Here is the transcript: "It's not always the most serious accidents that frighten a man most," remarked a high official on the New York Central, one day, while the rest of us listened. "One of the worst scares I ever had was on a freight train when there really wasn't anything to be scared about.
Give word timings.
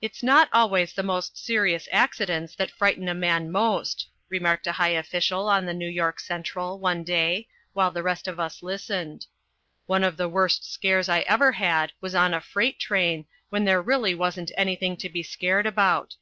"It's 0.00 0.22
not 0.22 0.48
always 0.52 0.92
the 0.92 1.02
most 1.02 1.36
serious 1.36 1.88
accidents 1.90 2.54
that 2.54 2.70
frighten 2.70 3.08
a 3.08 3.12
man 3.12 3.50
most," 3.50 4.06
remarked 4.28 4.68
a 4.68 4.72
high 4.78 4.90
official 4.90 5.48
on 5.48 5.66
the 5.66 5.74
New 5.74 5.88
York 5.88 6.20
Central, 6.20 6.78
one 6.78 7.02
day, 7.02 7.48
while 7.72 7.90
the 7.90 8.04
rest 8.04 8.28
of 8.28 8.38
us 8.38 8.62
listened. 8.62 9.26
"One 9.86 10.04
of 10.04 10.16
the 10.16 10.28
worst 10.28 10.72
scares 10.72 11.08
I 11.08 11.22
ever 11.22 11.50
had 11.50 11.90
was 12.00 12.14
on 12.14 12.32
a 12.32 12.40
freight 12.40 12.78
train 12.78 13.26
when 13.50 13.64
there 13.64 13.82
really 13.82 14.14
wasn't 14.14 14.52
anything 14.56 14.96
to 14.98 15.08
be 15.08 15.24
scared 15.24 15.66
about. 15.66 16.14